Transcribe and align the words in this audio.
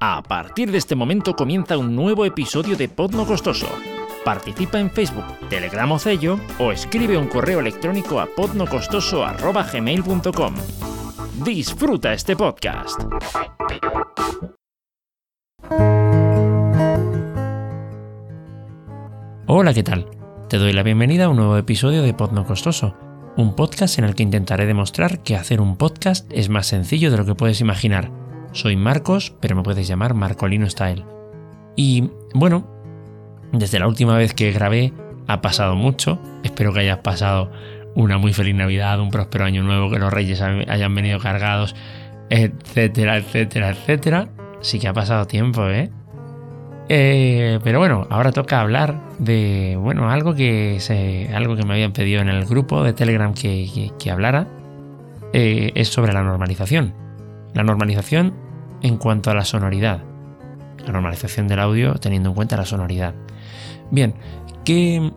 A 0.00 0.22
partir 0.22 0.70
de 0.70 0.78
este 0.78 0.94
momento 0.94 1.34
comienza 1.34 1.76
un 1.76 1.96
nuevo 1.96 2.24
episodio 2.24 2.76
de 2.76 2.88
Podno 2.88 3.26
Costoso. 3.26 3.66
Participa 4.24 4.78
en 4.78 4.90
Facebook, 4.90 5.24
Telegram 5.50 5.92
o 5.92 5.98
Cello 5.98 6.40
o 6.58 6.72
escribe 6.72 7.18
un 7.18 7.28
correo 7.28 7.60
electrónico 7.60 8.18
a 8.20 8.26
podnocostoso.gmail.com. 8.26 10.54
Disfruta 11.44 12.14
este 12.14 12.36
podcast. 12.36 13.02
Hola, 19.46 19.74
¿qué 19.74 19.82
tal? 19.82 20.06
Te 20.48 20.58
doy 20.58 20.72
la 20.72 20.82
bienvenida 20.82 21.26
a 21.26 21.28
un 21.28 21.36
nuevo 21.36 21.56
episodio 21.56 22.02
de 22.02 22.14
Podno 22.14 22.46
Costoso, 22.46 22.96
un 23.36 23.54
podcast 23.54 23.98
en 23.98 24.04
el 24.04 24.14
que 24.14 24.22
intentaré 24.22 24.66
demostrar 24.66 25.22
que 25.22 25.36
hacer 25.36 25.60
un 25.60 25.76
podcast 25.76 26.30
es 26.32 26.48
más 26.48 26.66
sencillo 26.66 27.10
de 27.10 27.18
lo 27.18 27.26
que 27.26 27.34
puedes 27.34 27.60
imaginar. 27.60 28.23
Soy 28.54 28.76
Marcos, 28.76 29.34
pero 29.40 29.56
me 29.56 29.64
puedes 29.64 29.88
llamar 29.88 30.14
Marcolino 30.14 30.70
Style. 30.70 31.04
Y 31.74 32.08
bueno, 32.34 32.64
desde 33.52 33.80
la 33.80 33.88
última 33.88 34.16
vez 34.16 34.32
que 34.32 34.52
grabé 34.52 34.92
ha 35.26 35.40
pasado 35.40 35.74
mucho. 35.74 36.20
Espero 36.44 36.72
que 36.72 36.78
hayas 36.80 36.98
pasado 36.98 37.50
una 37.96 38.16
muy 38.16 38.32
feliz 38.32 38.54
Navidad, 38.54 39.00
un 39.00 39.10
próspero 39.10 39.44
año 39.44 39.64
nuevo, 39.64 39.90
que 39.90 39.98
los 39.98 40.12
reyes 40.12 40.40
hayan 40.40 40.94
venido 40.94 41.18
cargados, 41.18 41.74
etcétera, 42.30 43.16
etcétera, 43.16 43.70
etcétera. 43.70 44.28
Sí 44.60 44.78
que 44.78 44.86
ha 44.86 44.92
pasado 44.92 45.26
tiempo, 45.26 45.68
¿eh? 45.68 45.90
Eh, 46.88 47.58
pero 47.64 47.80
bueno, 47.80 48.06
ahora 48.08 48.30
toca 48.30 48.60
hablar 48.60 49.00
de 49.18 49.76
bueno 49.80 50.10
algo 50.10 50.34
que 50.34 50.76
se, 50.80 51.28
algo 51.34 51.56
que 51.56 51.64
me 51.64 51.72
habían 51.72 51.92
pedido 51.92 52.20
en 52.20 52.28
el 52.28 52.44
grupo 52.44 52.84
de 52.84 52.92
Telegram 52.92 53.34
que, 53.34 53.90
hablara 54.12 54.46
eh, 55.32 55.72
es 55.74 55.88
sobre 55.88 56.12
la 56.12 56.22
normalización. 56.22 56.94
La 57.52 57.64
normalización 57.64 58.43
en 58.84 58.98
cuanto 58.98 59.30
a 59.30 59.34
la 59.34 59.46
sonoridad. 59.46 60.02
La 60.84 60.92
normalización 60.92 61.48
del 61.48 61.58
audio 61.58 61.94
teniendo 61.94 62.28
en 62.28 62.34
cuenta 62.34 62.58
la 62.58 62.66
sonoridad. 62.66 63.14
Bien, 63.90 64.14
¿qué, 64.64 65.10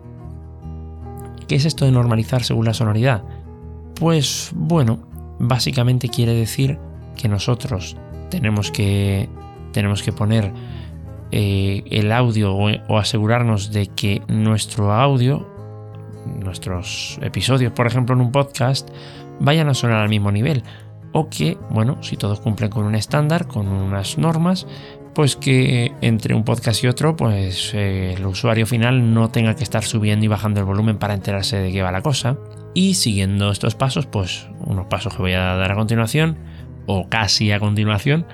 ¿qué 1.46 1.54
es 1.54 1.66
esto 1.66 1.84
de 1.84 1.92
normalizar 1.92 2.42
según 2.42 2.64
la 2.64 2.72
sonoridad? 2.72 3.22
Pues 3.94 4.52
bueno, 4.54 5.00
básicamente 5.38 6.08
quiere 6.08 6.32
decir 6.32 6.78
que 7.18 7.28
nosotros 7.28 7.98
tenemos 8.30 8.70
que, 8.70 9.28
tenemos 9.72 10.02
que 10.02 10.12
poner 10.12 10.50
eh, 11.30 11.84
el 11.90 12.10
audio 12.10 12.54
o, 12.56 12.98
asegurarnos 12.98 13.70
de 13.70 13.88
que 13.88 14.22
nuestro 14.28 14.94
audio, 14.94 15.46
nuestros 16.24 17.18
episodios, 17.20 17.72
por 17.72 17.86
ejemplo, 17.86 18.14
en 18.14 18.22
un 18.22 18.32
podcast, 18.32 18.88
vayan 19.40 19.68
a 19.68 19.74
sonar 19.74 20.00
al 20.00 20.08
mismo 20.08 20.32
nivel. 20.32 20.62
O 21.12 21.28
que, 21.28 21.56
bueno, 21.70 22.02
si 22.02 22.16
todos 22.16 22.40
cumplen 22.40 22.70
con 22.70 22.84
un 22.84 22.94
estándar, 22.94 23.46
con 23.46 23.68
unas 23.68 24.18
normas, 24.18 24.66
pues 25.14 25.36
que 25.36 25.92
entre 26.00 26.34
un 26.34 26.44
podcast 26.44 26.84
y 26.84 26.86
otro, 26.86 27.16
pues 27.16 27.72
eh, 27.74 28.14
el 28.16 28.26
usuario 28.26 28.66
final 28.66 29.14
no 29.14 29.30
tenga 29.30 29.56
que 29.56 29.64
estar 29.64 29.82
subiendo 29.82 30.24
y 30.24 30.28
bajando 30.28 30.60
el 30.60 30.66
volumen 30.66 30.98
para 30.98 31.14
enterarse 31.14 31.56
de 31.56 31.72
qué 31.72 31.82
va 31.82 31.90
la 31.90 32.02
cosa. 32.02 32.38
Y 32.74 32.94
siguiendo 32.94 33.50
estos 33.50 33.74
pasos, 33.74 34.06
pues 34.06 34.48
unos 34.60 34.86
pasos 34.86 35.14
que 35.14 35.22
voy 35.22 35.32
a 35.32 35.54
dar 35.54 35.72
a 35.72 35.74
continuación, 35.74 36.36
o 36.86 37.08
casi 37.08 37.52
a 37.52 37.60
continuación, 37.60 38.26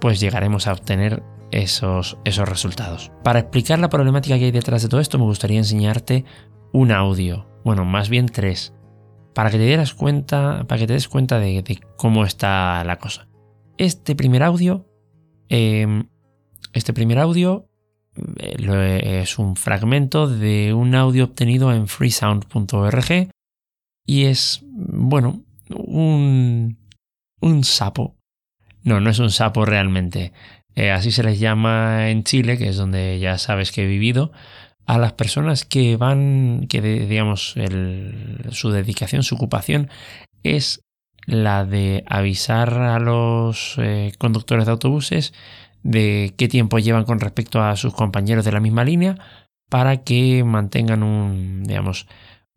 pues 0.00 0.20
llegaremos 0.20 0.66
a 0.66 0.72
obtener 0.72 1.22
esos, 1.52 2.18
esos 2.24 2.48
resultados. 2.48 3.12
Para 3.22 3.40
explicar 3.40 3.78
la 3.78 3.88
problemática 3.88 4.38
que 4.38 4.46
hay 4.46 4.50
detrás 4.50 4.82
de 4.82 4.88
todo 4.88 5.00
esto, 5.00 5.18
me 5.18 5.24
gustaría 5.24 5.58
enseñarte 5.58 6.24
un 6.72 6.92
audio, 6.92 7.46
bueno, 7.64 7.84
más 7.84 8.08
bien 8.08 8.26
tres, 8.26 8.74
para 9.34 9.50
que 9.50 9.58
te 9.58 9.66
dieras 9.66 9.94
cuenta, 9.94 10.64
para 10.66 10.80
que 10.80 10.86
te 10.86 10.94
des 10.94 11.08
cuenta 11.08 11.38
de, 11.38 11.80
cómo 11.96 12.24
está 12.24 12.82
la 12.84 12.98
cosa. 12.98 13.28
Este 13.78 14.14
primer 14.14 14.42
audio, 14.42 14.86
em, 15.48 16.08
este 16.72 16.92
primer 16.92 17.18
audio 17.18 17.66
eh, 18.38 19.20
es 19.22 19.38
un 19.38 19.56
fragmento 19.56 20.28
de 20.28 20.74
un 20.74 20.94
audio 20.94 21.24
obtenido 21.24 21.72
en 21.72 21.88
freesound.org 21.88 23.30
y 24.06 24.24
es, 24.24 24.60
bueno, 24.64 25.42
un, 25.70 26.78
un 27.40 27.64
sapo. 27.64 28.16
No, 28.82 29.00
no 29.00 29.10
es 29.10 29.18
un 29.18 29.30
sapo 29.30 29.64
realmente. 29.64 30.32
Eh, 30.74 30.90
así 30.90 31.10
se 31.10 31.22
les 31.22 31.38
llama 31.38 32.10
en 32.10 32.24
Chile, 32.24 32.56
que 32.58 32.68
es 32.68 32.76
donde 32.76 33.18
ya 33.18 33.38
sabes 33.38 33.72
que 33.72 33.84
he 33.84 33.86
vivido, 33.86 34.32
a 34.90 34.98
las 34.98 35.12
personas 35.12 35.64
que 35.64 35.96
van, 35.96 36.66
que 36.68 36.82
digamos, 36.82 37.54
su 38.50 38.70
dedicación, 38.70 39.22
su 39.22 39.36
ocupación 39.36 39.88
es 40.42 40.82
la 41.26 41.64
de 41.64 42.02
avisar 42.08 42.74
a 42.74 42.98
los 42.98 43.76
eh, 43.78 44.12
conductores 44.18 44.66
de 44.66 44.72
autobuses 44.72 45.32
de 45.84 46.34
qué 46.36 46.48
tiempo 46.48 46.80
llevan 46.80 47.04
con 47.04 47.20
respecto 47.20 47.62
a 47.62 47.76
sus 47.76 47.94
compañeros 47.94 48.44
de 48.44 48.50
la 48.50 48.58
misma 48.58 48.82
línea 48.82 49.14
para 49.68 49.98
que 49.98 50.42
mantengan 50.42 51.04
un, 51.04 51.62
digamos, 51.62 52.08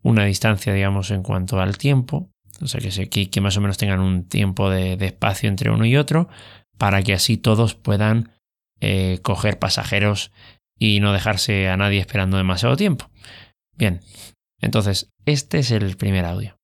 una 0.01 0.25
distancia, 0.25 0.73
digamos, 0.73 1.11
en 1.11 1.21
cuanto 1.21 1.61
al 1.61 1.77
tiempo, 1.77 2.31
o 2.59 2.65
sea, 2.65 2.81
que, 2.81 3.29
que, 3.29 3.41
más 3.41 3.57
o 3.57 3.61
menos 3.61 3.77
tengan 3.77 3.99
un 3.99 4.27
tiempo 4.27 4.71
de 4.71 4.97
espacio 5.05 5.49
entre 5.49 5.69
uno 5.69 5.85
y 5.85 5.97
otro, 5.97 6.29
para 6.79 7.03
que 7.03 7.13
así 7.13 7.37
todos 7.37 7.75
puedan 7.75 8.31
eh, 8.85 9.19
coger 9.21 9.59
pasajeros 9.59 10.33
y 10.85 10.99
no 10.99 11.13
dejarse 11.13 11.69
a 11.69 11.77
nadie 11.77 12.01
esperando 12.01 12.35
demasiado 12.35 12.75
tiempo. 12.75 13.09
Bien, 13.77 14.01
entonces 14.59 15.07
este 15.25 15.59
es 15.59 15.71
el 15.71 15.95
primer 15.95 16.25
audio. 16.25 16.57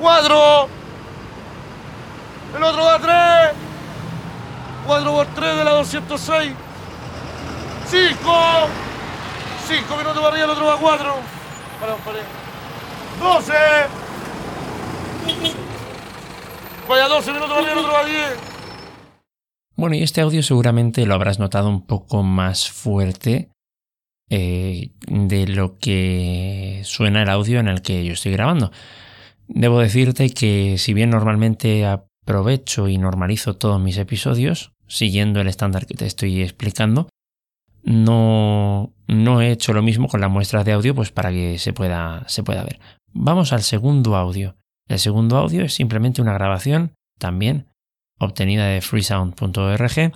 ¡Cuadro! 0.00 0.68
El 2.56 2.62
otro 2.64 2.82
va 2.82 2.96
a 2.96 2.98
tres. 2.98 3.56
Cuadro 4.84 5.12
por 5.12 5.26
tres 5.28 5.56
de 5.56 5.64
la 5.64 5.70
206. 5.74 6.52
Cinco. 7.86 8.68
Cinco 9.68 9.96
minutos 9.96 10.16
para 10.20 10.28
arriba, 10.30 10.44
el 10.46 10.50
otro 10.50 10.66
va 10.66 10.74
a 10.74 10.78
cuatro. 10.78 11.14
Para, 11.80 11.94
para. 11.94 12.18
Doce. 13.20 13.52
Vaya 16.88 17.06
12 17.06 17.32
minutos 17.32 17.48
para 17.48 17.60
arriba, 17.60 17.72
el 17.74 17.78
otro 17.78 17.92
va 17.92 18.00
a 18.00 18.04
diez. 18.06 18.53
Bueno, 19.76 19.96
y 19.96 20.02
este 20.02 20.20
audio 20.20 20.42
seguramente 20.42 21.04
lo 21.04 21.14
habrás 21.14 21.38
notado 21.38 21.68
un 21.68 21.84
poco 21.84 22.22
más 22.22 22.70
fuerte 22.70 23.50
eh, 24.30 24.92
de 25.08 25.46
lo 25.48 25.78
que 25.78 26.80
suena 26.84 27.22
el 27.22 27.28
audio 27.28 27.58
en 27.58 27.68
el 27.68 27.82
que 27.82 28.04
yo 28.04 28.12
estoy 28.12 28.32
grabando. 28.32 28.70
Debo 29.48 29.80
decirte 29.80 30.30
que 30.30 30.78
si 30.78 30.94
bien 30.94 31.10
normalmente 31.10 31.84
aprovecho 31.86 32.88
y 32.88 32.98
normalizo 32.98 33.56
todos 33.56 33.80
mis 33.80 33.98
episodios, 33.98 34.72
siguiendo 34.86 35.40
el 35.40 35.48
estándar 35.48 35.86
que 35.86 35.94
te 35.94 36.06
estoy 36.06 36.42
explicando, 36.42 37.08
no, 37.82 38.94
no 39.08 39.42
he 39.42 39.50
hecho 39.50 39.72
lo 39.72 39.82
mismo 39.82 40.08
con 40.08 40.20
las 40.20 40.30
muestras 40.30 40.64
de 40.64 40.72
audio 40.72 40.94
pues 40.94 41.10
para 41.10 41.30
que 41.30 41.58
se 41.58 41.72
pueda, 41.72 42.24
se 42.28 42.44
pueda 42.44 42.62
ver. 42.62 42.78
Vamos 43.12 43.52
al 43.52 43.62
segundo 43.62 44.16
audio. 44.16 44.56
El 44.88 45.00
segundo 45.00 45.36
audio 45.36 45.64
es 45.64 45.74
simplemente 45.74 46.22
una 46.22 46.32
grabación 46.32 46.92
también 47.18 47.66
obtenida 48.18 48.66
de 48.66 48.80
freesound.org, 48.80 50.12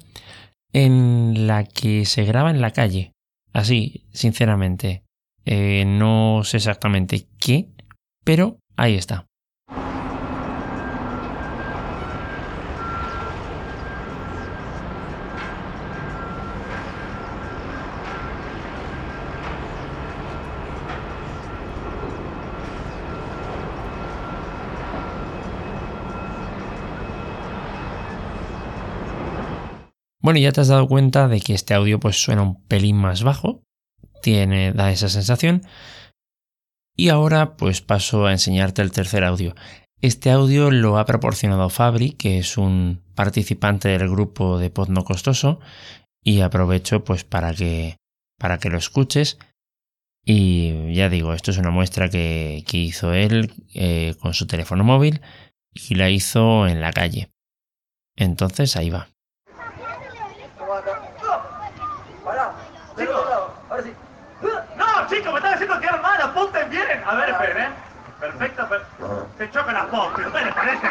en 0.72 1.46
la 1.46 1.64
que 1.64 2.04
se 2.04 2.24
graba 2.24 2.50
en 2.50 2.60
la 2.60 2.72
calle. 2.72 3.12
Así, 3.52 4.06
sinceramente, 4.12 5.02
eh, 5.44 5.84
no 5.86 6.42
sé 6.44 6.58
exactamente 6.58 7.26
qué, 7.38 7.68
pero 8.24 8.58
ahí 8.76 8.94
está. 8.94 9.27
Bueno, 30.28 30.40
ya 30.40 30.52
te 30.52 30.60
has 30.60 30.68
dado 30.68 30.86
cuenta 30.86 31.26
de 31.26 31.40
que 31.40 31.54
este 31.54 31.72
audio 31.72 31.98
pues 31.98 32.22
suena 32.22 32.42
un 32.42 32.62
pelín 32.64 32.96
más 32.96 33.22
bajo, 33.22 33.62
tiene, 34.20 34.74
da 34.74 34.92
esa 34.92 35.08
sensación. 35.08 35.62
Y 36.94 37.08
ahora 37.08 37.56
pues 37.56 37.80
paso 37.80 38.26
a 38.26 38.32
enseñarte 38.32 38.82
el 38.82 38.92
tercer 38.92 39.24
audio. 39.24 39.54
Este 40.02 40.30
audio 40.30 40.70
lo 40.70 40.98
ha 40.98 41.06
proporcionado 41.06 41.70
Fabri, 41.70 42.10
que 42.10 42.36
es 42.36 42.58
un 42.58 43.00
participante 43.14 43.88
del 43.88 44.10
grupo 44.10 44.58
de 44.58 44.68
Pod 44.68 44.90
No 44.90 45.02
Costoso, 45.02 45.60
y 46.22 46.42
aprovecho 46.42 47.04
pues 47.04 47.24
para 47.24 47.54
que, 47.54 47.96
para 48.38 48.58
que 48.58 48.68
lo 48.68 48.76
escuches. 48.76 49.38
Y 50.26 50.92
ya 50.92 51.08
digo, 51.08 51.32
esto 51.32 51.52
es 51.52 51.56
una 51.56 51.70
muestra 51.70 52.10
que, 52.10 52.62
hizo 52.70 53.14
él 53.14 53.50
eh, 53.72 54.14
con 54.20 54.34
su 54.34 54.46
teléfono 54.46 54.84
móvil 54.84 55.22
y 55.72 55.94
la 55.94 56.10
hizo 56.10 56.68
en 56.68 56.82
la 56.82 56.92
calle. 56.92 57.30
Entonces 58.14 58.76
ahí 58.76 58.90
va. 58.90 59.08
Chicos, 65.08 65.32
me 65.32 65.38
están 65.38 65.54
haciendo 65.54 65.80
quedar 65.80 66.02
mal, 66.02 66.20
apunten 66.20 66.70
bien. 66.70 67.02
A 67.04 67.14
ver, 67.14 67.30
esperen, 67.30 67.56
¿eh? 67.58 67.68
Perfecto, 68.20 68.66
pero... 68.68 69.28
Se 69.38 69.50
chocan 69.50 69.74
las 69.74 69.86
postes, 69.86 70.26
¿qué 70.26 70.44
les 70.44 70.54
parece? 70.54 70.86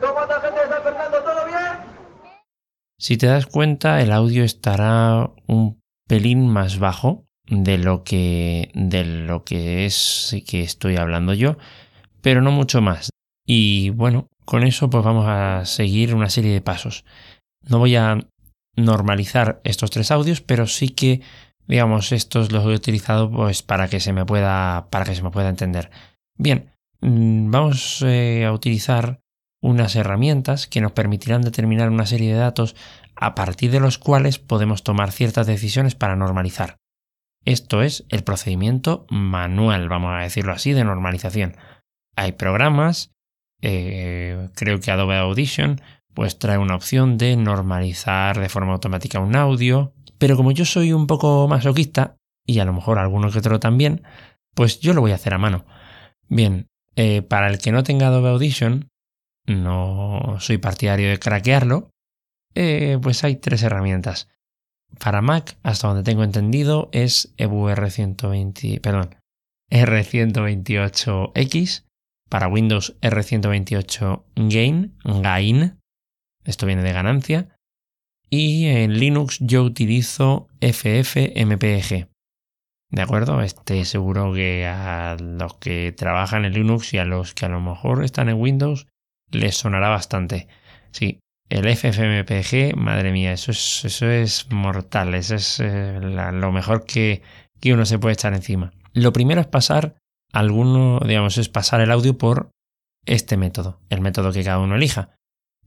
¿Cómo 0.00 0.20
anda 0.20 0.40
gente 0.40 0.60
de 0.60 0.68
San 0.68 0.82
Fernando? 0.82 1.22
¿Todo 1.22 1.46
bien? 1.46 1.96
Si 2.98 3.16
te 3.16 3.26
das 3.26 3.46
cuenta, 3.46 4.00
el 4.00 4.12
audio 4.12 4.44
estará 4.44 5.30
un 5.46 5.80
pelín 6.08 6.48
más 6.48 6.78
bajo 6.78 7.24
de 7.48 7.78
lo 7.78 8.02
que 8.02 8.70
de 8.74 9.04
lo 9.04 9.44
que 9.44 9.84
es 9.86 10.36
que 10.48 10.62
estoy 10.62 10.96
hablando 10.96 11.34
yo, 11.34 11.58
pero 12.22 12.40
no 12.40 12.50
mucho 12.50 12.80
más. 12.80 13.10
Y 13.46 13.90
bueno, 13.90 14.28
con 14.44 14.64
eso 14.64 14.90
pues 14.90 15.04
vamos 15.04 15.26
a 15.28 15.64
seguir 15.64 16.14
una 16.14 16.30
serie 16.30 16.52
de 16.52 16.60
pasos. 16.60 17.04
No 17.68 17.78
voy 17.78 17.96
a 17.96 18.18
normalizar 18.76 19.60
estos 19.64 19.90
tres 19.90 20.10
audios, 20.10 20.40
pero 20.40 20.66
sí 20.66 20.88
que 20.88 21.20
digamos 21.66 22.12
estos 22.12 22.52
los 22.52 22.64
he 22.64 22.74
utilizado 22.74 23.30
pues 23.30 23.62
para 23.62 23.88
que 23.88 24.00
se 24.00 24.12
me 24.12 24.24
pueda 24.24 24.88
para 24.90 25.04
que 25.04 25.14
se 25.14 25.22
me 25.22 25.30
pueda 25.30 25.48
entender. 25.48 25.90
Bien, 26.36 26.72
mm, 27.00 27.50
vamos 27.50 28.02
eh, 28.02 28.44
a 28.44 28.52
utilizar 28.52 29.20
unas 29.62 29.96
herramientas 29.96 30.66
que 30.66 30.80
nos 30.80 30.92
permitirán 30.92 31.42
determinar 31.42 31.90
una 31.90 32.06
serie 32.06 32.32
de 32.32 32.38
datos 32.38 32.76
a 33.16 33.34
partir 33.34 33.70
de 33.70 33.80
los 33.80 33.98
cuales 33.98 34.38
podemos 34.38 34.82
tomar 34.82 35.10
ciertas 35.10 35.46
decisiones 35.46 35.94
para 35.94 36.16
normalizar. 36.16 36.76
Esto 37.44 37.82
es 37.82 38.04
el 38.08 38.22
procedimiento 38.24 39.06
manual, 39.08 39.88
vamos 39.88 40.12
a 40.14 40.22
decirlo 40.22 40.52
así, 40.52 40.72
de 40.72 40.84
normalización. 40.84 41.56
Hay 42.16 42.32
programas, 42.32 43.12
eh, 43.62 44.48
creo 44.54 44.80
que 44.80 44.90
Adobe 44.90 45.16
Audition, 45.16 45.80
pues 46.12 46.38
trae 46.38 46.58
una 46.58 46.74
opción 46.74 47.18
de 47.18 47.36
normalizar 47.36 48.40
de 48.40 48.48
forma 48.48 48.72
automática 48.72 49.20
un 49.20 49.36
audio, 49.36 49.92
pero 50.18 50.36
como 50.36 50.52
yo 50.52 50.64
soy 50.64 50.92
un 50.92 51.06
poco 51.06 51.46
masoquista, 51.48 52.16
y 52.46 52.60
a 52.60 52.64
lo 52.64 52.72
mejor 52.72 52.98
alguno 52.98 53.30
que 53.30 53.38
otro 53.38 53.60
también, 53.60 54.02
pues 54.54 54.80
yo 54.80 54.94
lo 54.94 55.00
voy 55.00 55.12
a 55.12 55.16
hacer 55.16 55.34
a 55.34 55.38
mano. 55.38 55.66
Bien, 56.28 56.68
eh, 56.94 57.22
para 57.22 57.48
el 57.48 57.58
que 57.58 57.72
no 57.72 57.82
tenga 57.82 58.08
Adobe 58.08 58.30
Audition, 58.30 58.88
no 59.46 60.36
soy 60.38 60.58
partidario 60.58 61.10
de 61.10 61.18
craquearlo, 61.18 61.90
eh, 62.54 62.98
pues 63.02 63.24
hay 63.24 63.36
tres 63.36 63.62
herramientas. 63.62 64.28
Para 64.98 65.20
Mac, 65.20 65.58
hasta 65.62 65.88
donde 65.88 66.04
tengo 66.04 66.24
entendido, 66.24 66.88
es 66.92 67.34
EBU 67.36 67.68
R120, 67.68 68.80
perdón, 68.80 69.16
R128X. 69.70 71.84
Para 72.28 72.48
Windows 72.48 72.96
R128 73.02 74.24
Gain, 74.34 74.96
Gain. 75.04 75.78
Esto 76.44 76.66
viene 76.66 76.82
de 76.82 76.92
ganancia. 76.92 77.55
Y 78.28 78.66
en 78.66 78.98
Linux 78.98 79.38
yo 79.40 79.62
utilizo 79.62 80.48
FFmpeg. 80.60 82.08
¿De 82.90 83.02
acuerdo? 83.02 83.42
Este 83.42 83.84
seguro 83.84 84.32
que 84.32 84.66
a 84.66 85.16
los 85.20 85.54
que 85.54 85.92
trabajan 85.92 86.44
en 86.44 86.54
Linux 86.54 86.94
y 86.94 86.98
a 86.98 87.04
los 87.04 87.34
que 87.34 87.46
a 87.46 87.48
lo 87.48 87.60
mejor 87.60 88.04
están 88.04 88.28
en 88.28 88.40
Windows 88.40 88.86
les 89.30 89.56
sonará 89.56 89.88
bastante. 89.88 90.48
Sí, 90.92 91.20
el 91.48 91.68
FFmpeg, 91.76 92.76
madre 92.76 93.12
mía, 93.12 93.32
eso 93.32 93.50
es, 93.50 93.84
eso 93.84 94.08
es 94.08 94.50
mortal, 94.50 95.14
eso 95.14 95.34
es 95.34 95.60
eh, 95.60 95.98
lo 96.00 96.52
mejor 96.52 96.84
que, 96.84 97.22
que 97.60 97.72
uno 97.72 97.86
se 97.86 97.98
puede 97.98 98.14
echar 98.14 98.34
encima. 98.34 98.72
Lo 98.92 99.12
primero 99.12 99.40
es 99.40 99.46
pasar 99.46 99.96
alguno, 100.32 101.00
digamos, 101.06 101.38
es 101.38 101.48
pasar 101.48 101.80
el 101.80 101.90
audio 101.90 102.18
por 102.18 102.50
este 103.04 103.36
método, 103.36 103.80
el 103.90 104.00
método 104.00 104.32
que 104.32 104.44
cada 104.44 104.58
uno 104.58 104.76
elija. 104.76 105.10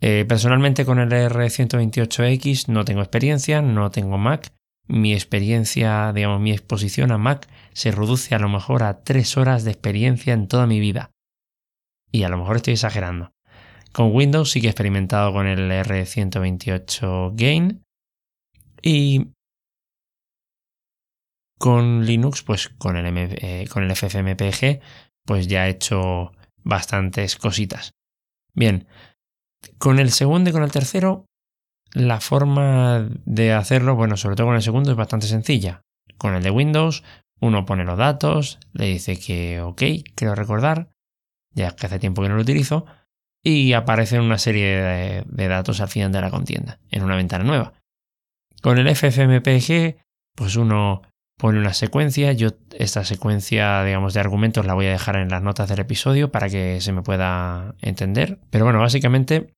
Eh, 0.02 0.26
personalmente 0.28 0.86
con 0.86 1.00
el 1.00 1.10
R128X 1.10 2.68
no 2.68 2.86
tengo 2.86 3.02
experiencia, 3.02 3.62
no 3.62 3.92
tengo 3.92 4.18
Mac. 4.18 4.54
Mi 4.88 5.14
experiencia, 5.14 6.12
digamos, 6.14 6.40
mi 6.42 6.52
exposición 6.52 7.12
a 7.12 7.18
Mac 7.18 7.48
se 7.74 7.92
reduce 7.92 8.34
a 8.34 8.40
lo 8.40 8.50
mejor 8.50 8.84
a 8.84 9.04
tres 9.04 9.38
horas 9.38 9.64
de 9.64 9.72
experiencia 9.72 10.34
en 10.34 10.48
toda 10.48 10.66
mi 10.68 10.80
vida. 10.80 11.12
Y 12.12 12.24
a 12.24 12.30
lo 12.30 12.38
mejor 12.38 12.56
estoy 12.56 12.74
exagerando. 12.74 13.34
Con 13.92 14.16
Windows 14.16 14.52
sí 14.52 14.62
que 14.62 14.68
he 14.68 14.72
experimentado 14.72 15.34
con 15.34 15.48
el 15.48 15.70
R128 15.70 17.34
Gain. 17.36 17.84
Y 18.82 19.28
con 21.60 22.06
Linux, 22.06 22.42
pues 22.42 22.70
con 22.70 22.96
el, 22.96 23.38
eh, 23.42 23.68
con 23.70 23.84
el 23.84 23.92
FFmpeg, 23.96 24.82
pues 25.26 25.48
ya 25.48 25.68
he 25.68 25.72
hecho 25.72 26.32
bastantes 26.64 27.36
cositas. 27.36 27.92
Bien, 28.54 28.88
con 29.78 30.00
el 30.00 30.12
segundo 30.12 30.50
y 30.50 30.54
con 30.54 30.64
el 30.64 30.72
tercero, 30.72 31.26
la 31.94 32.20
forma 32.20 33.08
de 33.26 33.54
hacerlo, 33.54 33.96
bueno, 33.96 34.18
sobre 34.18 34.36
todo 34.36 34.48
con 34.48 34.56
el 34.56 34.62
segundo, 34.62 34.92
es 34.92 34.98
bastante 34.98 35.28
sencilla. 35.28 35.82
Con 36.18 36.36
el 36.36 36.44
de 36.44 36.52
Windows, 36.52 37.04
uno 37.40 37.66
pone 37.66 37.86
los 37.86 37.98
datos, 37.98 38.60
le 38.74 38.86
dice 38.86 39.18
que 39.20 39.62
ok, 39.62 39.82
quiero 40.16 40.36
recordar, 40.36 40.90
ya 41.54 41.76
que 41.76 41.86
hace 41.86 42.00
tiempo 42.00 42.22
que 42.22 42.30
no 42.30 42.36
lo 42.36 42.42
utilizo, 42.42 42.86
y 43.44 43.74
aparecen 43.74 44.22
una 44.22 44.38
serie 44.38 44.82
de, 44.82 45.24
de, 45.26 45.48
datos 45.48 45.80
al 45.82 45.88
final 45.88 46.12
de 46.12 46.22
la 46.22 46.30
contienda, 46.30 46.80
en 46.92 47.04
una 47.04 47.16
ventana 47.16 47.44
nueva. 47.44 47.74
Con 48.62 48.78
el 48.78 48.94
FFmpeg, 48.94 49.98
pues 50.36 50.56
uno 50.58 51.02
pone 51.40 51.58
una 51.58 51.74
secuencia. 51.74 52.34
Yo 52.34 52.50
esta 52.78 53.06
secuencia, 53.06 53.84
digamos, 53.86 54.14
de 54.14 54.20
argumentos 54.20 54.66
la 54.66 54.74
voy 54.74 54.88
a 54.88 54.92
dejar 54.92 55.16
en 55.16 55.30
las 55.30 55.42
notas 55.42 55.70
del 55.70 55.80
episodio 55.80 56.32
para 56.32 56.50
que 56.50 56.82
se 56.82 56.92
me 56.92 57.02
pueda 57.02 57.76
entender. 57.80 58.40
Pero 58.50 58.66
bueno, 58.66 58.80
básicamente, 58.80 59.54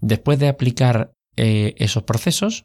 después 0.00 0.38
de 0.38 0.48
aplicar 0.48 1.10
eh, 1.36 1.74
esos 1.78 2.04
procesos, 2.04 2.64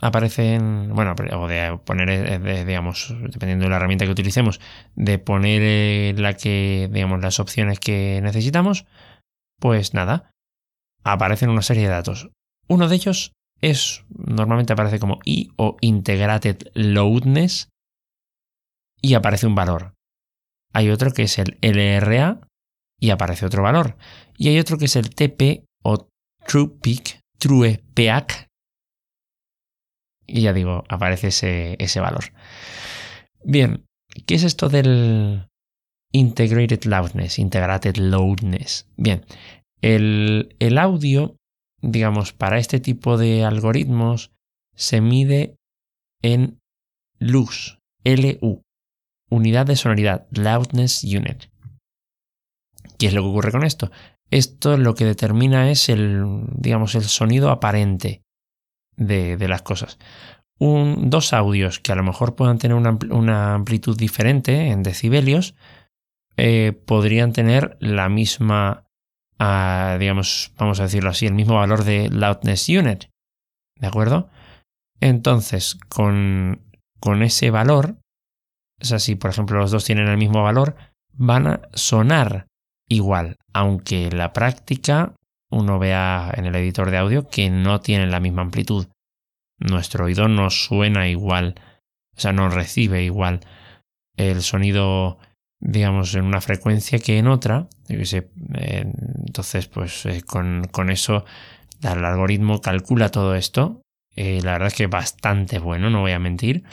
aparecen, 0.00 0.94
bueno, 0.94 1.14
o 1.32 1.46
de 1.46 1.78
poner, 1.84 2.08
eh, 2.10 2.64
digamos, 2.64 3.14
dependiendo 3.20 3.64
de 3.64 3.70
la 3.70 3.76
herramienta 3.76 4.06
que 4.06 4.10
utilicemos, 4.10 4.58
de 4.94 5.18
poner 5.18 5.60
eh, 5.62 6.14
la 6.16 6.34
que, 6.34 6.88
digamos, 6.90 7.20
las 7.20 7.38
opciones 7.38 7.80
que 7.80 8.20
necesitamos, 8.22 8.86
pues 9.60 9.92
nada, 9.92 10.30
aparecen 11.04 11.50
una 11.50 11.62
serie 11.62 11.82
de 11.82 11.90
datos. 11.90 12.30
Uno 12.66 12.88
de 12.88 12.96
ellos 12.96 13.32
es 13.60 14.04
normalmente 14.08 14.72
aparece 14.72 14.98
como 14.98 15.18
I 15.24 15.50
o 15.56 15.76
Integrated 15.80 16.68
Loudness 16.74 17.68
y 19.00 19.14
aparece 19.14 19.46
un 19.46 19.54
valor. 19.54 19.94
Hay 20.72 20.90
otro 20.90 21.12
que 21.12 21.22
es 21.22 21.38
el 21.38 21.58
LRA 21.62 22.40
y 23.00 23.10
aparece 23.10 23.46
otro 23.46 23.62
valor. 23.62 23.96
Y 24.36 24.48
hay 24.48 24.58
otro 24.58 24.78
que 24.78 24.86
es 24.86 24.96
el 24.96 25.14
TP 25.14 25.64
o 25.82 26.08
TruePeak, 26.46 27.20
TruePeak. 27.38 28.48
Y 30.26 30.42
ya 30.42 30.52
digo, 30.52 30.84
aparece 30.88 31.28
ese, 31.28 31.76
ese 31.78 32.00
valor. 32.00 32.24
Bien, 33.44 33.86
¿qué 34.26 34.34
es 34.34 34.42
esto 34.42 34.68
del 34.68 35.48
Integrated 36.12 36.84
Loudness? 36.84 37.38
Integrated 37.38 37.96
Loudness. 37.96 38.88
Bien, 38.96 39.24
el, 39.80 40.56
el 40.58 40.78
audio 40.78 41.36
digamos, 41.80 42.32
para 42.32 42.58
este 42.58 42.80
tipo 42.80 43.18
de 43.18 43.44
algoritmos 43.44 44.32
se 44.74 45.00
mide 45.00 45.56
en 46.22 46.60
LUS, 47.18 47.78
LU, 48.04 48.62
unidad 49.30 49.66
de 49.66 49.76
sonoridad, 49.76 50.26
Loudness 50.30 51.04
Unit. 51.04 51.44
¿Qué 52.98 53.06
es 53.06 53.14
lo 53.14 53.22
que 53.22 53.28
ocurre 53.28 53.52
con 53.52 53.64
esto? 53.64 53.90
Esto 54.30 54.76
lo 54.76 54.94
que 54.94 55.04
determina 55.04 55.70
es 55.70 55.88
el, 55.88 56.44
digamos, 56.54 56.94
el 56.94 57.04
sonido 57.04 57.50
aparente 57.50 58.22
de, 58.96 59.36
las 59.48 59.62
cosas. 59.62 59.98
Dos 60.58 61.32
audios 61.32 61.80
que 61.80 61.92
a 61.92 61.96
lo 61.96 62.02
mejor 62.02 62.34
puedan 62.34 62.58
tener 62.58 62.76
una, 62.76 63.54
amplitud 63.54 63.96
diferente 63.96 64.68
en 64.68 64.82
decibelios 64.82 65.54
eh, 66.38 66.72
podrían 66.86 67.32
tener 67.32 67.76
la 67.80 68.08
misma 68.08 68.85
digamos, 69.38 70.52
vamos 70.56 70.80
a 70.80 70.84
decirlo 70.84 71.10
así, 71.10 71.26
el 71.26 71.34
mismo 71.34 71.56
valor 71.56 71.84
de 71.84 72.08
loudness 72.08 72.68
unit. 72.68 73.04
¿De 73.76 73.86
acuerdo? 73.86 74.30
Entonces, 75.00 75.78
con, 75.88 76.62
con 77.00 77.22
ese 77.22 77.50
valor, 77.50 77.96
o 78.80 78.84
sea, 78.84 78.98
si 78.98 79.14
por 79.14 79.30
ejemplo 79.30 79.58
los 79.58 79.70
dos 79.70 79.84
tienen 79.84 80.08
el 80.08 80.16
mismo 80.16 80.42
valor, 80.42 80.76
van 81.12 81.46
a 81.46 81.60
sonar 81.74 82.46
igual, 82.88 83.36
aunque 83.52 84.06
en 84.06 84.18
la 84.18 84.32
práctica 84.32 85.14
uno 85.50 85.78
vea 85.78 86.32
en 86.36 86.46
el 86.46 86.54
editor 86.56 86.90
de 86.90 86.98
audio 86.98 87.28
que 87.28 87.50
no 87.50 87.80
tienen 87.80 88.10
la 88.10 88.20
misma 88.20 88.42
amplitud. 88.42 88.86
Nuestro 89.58 90.06
oído 90.06 90.28
no 90.28 90.50
suena 90.50 91.08
igual, 91.08 91.54
o 92.16 92.20
sea, 92.20 92.32
no 92.32 92.48
recibe 92.48 93.02
igual 93.02 93.40
el 94.16 94.42
sonido 94.42 95.18
digamos, 95.60 96.14
en 96.14 96.24
una 96.24 96.40
frecuencia 96.40 96.98
que 96.98 97.18
en 97.18 97.28
otra. 97.28 97.68
entonces, 97.88 99.68
pues 99.68 100.06
eh, 100.06 100.22
con, 100.22 100.66
con, 100.70 100.90
eso 100.90 101.24
el 101.82 102.04
algoritmo 102.04 102.60
calcula 102.60 103.10
todo 103.10 103.34
esto. 103.34 103.82
Eh, 104.14 104.40
la 104.42 104.52
verdad 104.52 104.68
es 104.68 104.74
que 104.74 104.86
bastante 104.86 105.58
bueno, 105.58 105.90
no 105.90 106.00
voy 106.00 106.12
a 106.12 106.18
mentir. 106.18 106.64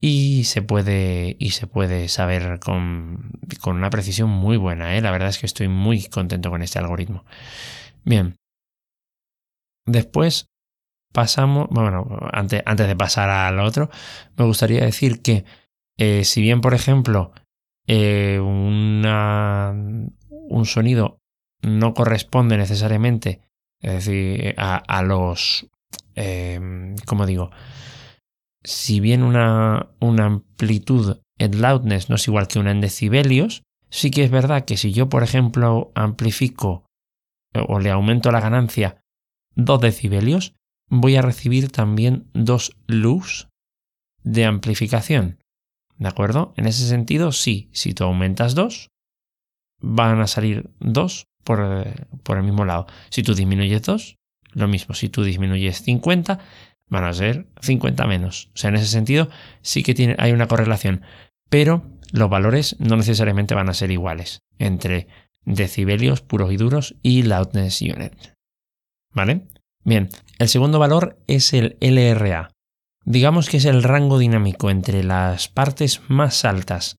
Y 0.00 0.44
se 0.44 0.62
puede, 0.62 1.36
y 1.38 1.50
se 1.50 1.66
puede 1.66 2.08
saber 2.08 2.60
con, 2.60 3.30
con 3.60 3.76
una 3.76 3.90
precisión 3.90 4.28
muy 4.28 4.56
buena. 4.56 4.96
¿eh? 4.96 5.00
La 5.00 5.10
verdad 5.10 5.30
es 5.30 5.38
que 5.38 5.46
estoy 5.46 5.68
muy 5.68 6.04
contento 6.04 6.50
con 6.50 6.62
este 6.62 6.78
algoritmo. 6.78 7.24
Bien. 8.04 8.36
Después 9.86 10.48
pasamos, 11.12 11.68
bueno, 11.70 12.06
antes, 12.32 12.62
antes 12.66 12.86
de 12.88 12.96
pasar 12.96 13.30
al 13.30 13.58
otro, 13.60 13.88
me 14.36 14.44
gustaría 14.44 14.84
decir 14.84 15.22
que 15.22 15.44
si 16.24 16.42
bien, 16.42 16.60
por 16.60 16.74
ejemplo, 16.74 17.32
eh, 17.86 18.40
un 18.40 19.04
sonido 20.64 21.20
no 21.62 21.94
corresponde 21.94 22.56
necesariamente 22.56 23.40
Es 23.80 24.06
decir, 24.06 24.54
a, 24.56 25.02
los... 25.02 25.68
Eh, 26.14 26.94
¿Cómo 27.06 27.26
digo? 27.26 27.50
Si 28.64 29.00
bien 29.00 29.22
una, 29.22 29.90
amplitud 30.00 31.18
en 31.38 31.60
loudness 31.60 32.08
no 32.08 32.16
es 32.16 32.26
igual 32.26 32.48
que 32.48 32.58
una 32.58 32.70
en 32.70 32.80
decibelios, 32.80 33.62
sí 33.90 34.10
que 34.10 34.24
es 34.24 34.30
verdad 34.30 34.64
que 34.64 34.76
si 34.76 34.92
yo, 34.92 35.08
por 35.08 35.22
ejemplo, 35.22 35.92
amplifico 35.94 36.86
o 37.68 37.78
le 37.78 37.90
aumento 37.90 38.32
la 38.32 38.40
ganancia 38.40 39.02
2 39.54 39.80
decibelios, 39.80 40.54
voy 40.88 41.16
a 41.16 41.22
recibir 41.22 41.70
también 41.70 42.28
dos 42.32 42.76
luz 42.86 43.48
de 44.22 44.44
amplificación. 44.44 45.38
¿De 45.98 46.08
acuerdo? 46.08 46.52
En 46.56 46.66
ese 46.66 46.86
sentido, 46.86 47.32
sí, 47.32 47.70
si 47.72 47.94
tú 47.94 48.04
aumentas 48.04 48.54
2, 48.54 48.90
van 49.80 50.20
a 50.20 50.26
salir 50.26 50.70
2 50.80 51.26
por, 51.44 51.84
por, 52.22 52.36
el 52.38 52.44
mismo 52.44 52.64
lado. 52.64 52.86
Si 53.10 53.22
tú 53.22 53.34
disminuyes 53.34 53.82
2, 53.82 54.16
lo 54.52 54.68
mismo. 54.68 54.94
Si 54.94 55.08
tú 55.08 55.22
disminuyes 55.22 55.82
50, 55.82 56.38
van 56.88 57.04
a 57.04 57.12
ser 57.12 57.46
50 57.60 58.06
menos. 58.06 58.50
O 58.54 58.58
sea, 58.58 58.68
en 58.68 58.76
ese 58.76 58.86
sentido, 58.86 59.28
sí 59.62 59.82
que 59.82 60.16
hay 60.18 60.32
una 60.32 60.48
correlación. 60.48 61.02
Pero 61.48 61.84
los 62.12 62.30
valores 62.30 62.76
no 62.78 62.96
necesariamente 62.96 63.54
van 63.54 63.68
a 63.68 63.74
ser 63.74 63.90
iguales 63.90 64.40
entre 64.58 65.08
decibelios 65.44 66.20
puros 66.20 66.52
y 66.52 66.56
duros 66.56 66.96
y 67.02 67.22
loudness 67.22 67.82
unit. 67.82 68.12
¿Vale? 69.12 69.46
Bien, 69.84 70.08
el 70.38 70.48
segundo 70.48 70.78
valor 70.78 71.18
es 71.26 71.52
el 71.54 71.76
LRA. 71.80 72.50
Digamos 73.08 73.48
que 73.48 73.58
es 73.58 73.64
el 73.66 73.84
rango 73.84 74.18
dinámico 74.18 74.68
entre 74.68 75.04
las 75.04 75.48
partes 75.48 76.02
más 76.08 76.44
altas 76.44 76.96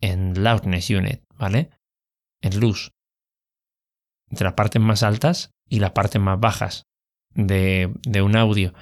en 0.00 0.42
loudness 0.42 0.88
unit, 0.88 1.20
¿vale? 1.36 1.68
En 2.40 2.58
luz. 2.58 2.90
Entre 4.30 4.44
las 4.44 4.54
partes 4.54 4.80
más 4.80 5.02
altas 5.02 5.50
y 5.68 5.80
las 5.80 5.90
partes 5.90 6.22
más 6.22 6.40
bajas 6.40 6.84
de, 7.34 7.92
un 8.24 8.34
audio. 8.34 8.72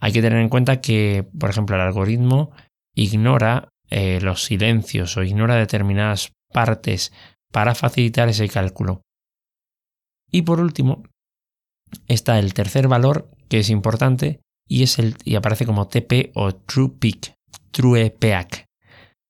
Hay 0.00 0.12
que 0.12 0.22
tener 0.22 0.38
en 0.40 0.48
cuenta 0.48 0.80
que, 0.80 1.28
por 1.38 1.50
ejemplo, 1.50 1.76
el 1.76 1.82
algoritmo 1.82 2.52
ignora 2.94 3.68
eh, 3.90 4.18
los 4.22 4.44
silencios 4.44 5.14
o 5.18 5.22
ignora 5.22 5.56
determinadas 5.56 6.32
partes 6.50 7.12
para 7.52 7.74
facilitar 7.74 8.30
ese 8.30 8.48
cálculo. 8.48 9.02
Y 10.30 10.40
por 10.40 10.58
último, 10.60 11.02
está 12.06 12.38
el 12.38 12.54
tercer 12.54 12.88
valor 12.88 13.30
que 13.50 13.58
es 13.58 13.68
importante 13.68 14.40
y, 14.68 14.82
es 14.82 14.98
el, 14.98 15.16
y 15.24 15.34
aparece 15.34 15.66
como 15.66 15.88
TP 15.88 16.30
o 16.34 16.54
True 16.54 16.92
Peak, 16.98 17.34
True 17.70 18.10
Peak. 18.10 18.66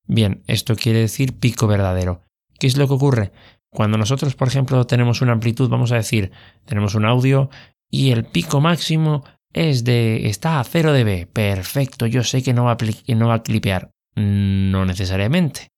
Bien, 0.06 0.42
esto 0.46 0.74
quiere 0.74 1.00
decir 1.00 1.38
pico 1.38 1.66
verdadero. 1.66 2.22
¿Qué 2.58 2.66
es 2.66 2.76
lo 2.76 2.88
que 2.88 2.94
ocurre? 2.94 3.32
Cuando 3.70 3.98
nosotros, 3.98 4.34
por 4.34 4.48
ejemplo, 4.48 4.86
tenemos 4.86 5.20
una 5.20 5.32
amplitud, 5.32 5.68
vamos 5.68 5.92
a 5.92 5.96
decir, 5.96 6.32
tenemos 6.64 6.94
un 6.94 7.04
audio 7.04 7.50
y 7.90 8.10
el 8.10 8.24
pico 8.24 8.60
máximo 8.60 9.24
es 9.52 9.84
de 9.84 10.28
está 10.28 10.60
a 10.60 10.64
0 10.64 10.92
dB. 10.92 11.26
Perfecto, 11.26 12.06
yo 12.06 12.24
sé 12.24 12.42
que 12.42 12.54
no 12.54 12.64
va 12.64 12.72
a, 12.72 13.14
no 13.14 13.28
va 13.28 13.34
a 13.34 13.42
clipear. 13.42 13.90
No 14.16 14.84
necesariamente. 14.84 15.68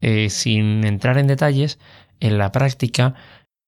Eh, 0.00 0.30
sin 0.30 0.84
entrar 0.86 1.18
en 1.18 1.26
detalles, 1.26 1.78
en 2.20 2.38
la 2.38 2.52
práctica 2.52 3.14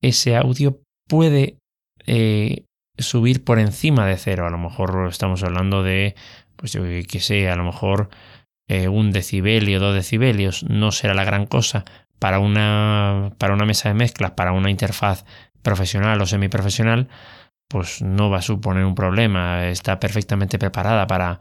ese 0.01 0.37
audio 0.37 0.81
puede 1.09 1.59
eh, 2.07 2.65
subir 3.03 3.45
por 3.45 3.59
encima 3.59 4.07
de 4.07 4.17
cero. 4.17 4.47
A 4.47 4.51
lo 4.51 4.59
mejor 4.59 5.09
estamos 5.09 5.43
hablando 5.43 5.83
de, 5.83 6.15
pues 6.57 6.73
yo 6.73 6.83
que 6.83 7.21
sé, 7.21 7.49
a 7.49 7.57
lo 7.57 7.65
mejor 7.65 8.11
eh, 8.69 8.89
un 8.89 9.13
decibelio, 9.13 9.81
dos 9.81 9.95
decibelios, 9.95 10.65
no 10.65 10.93
será 10.93 11.15
la 11.15 11.25
gran 11.25 11.47
cosa 11.47 11.85
para 12.19 12.39
una, 12.39 13.33
para 13.39 13.55
una 13.55 13.67
mesa 13.67 13.89
de 13.89 13.95
mezclas, 13.95 14.33
para 14.33 14.53
una 14.53 14.71
interfaz 14.71 15.25
profesional 15.63 16.21
o 16.21 16.27
semiprofesional, 16.27 17.09
pues 17.69 18.03
no 18.03 18.31
va 18.31 18.39
a 18.39 18.43
suponer 18.43 18.85
un 18.85 18.95
problema. 18.95 19.67
Está 19.69 19.99
perfectamente 19.99 20.59
preparada 20.59 21.07
para 21.07 21.41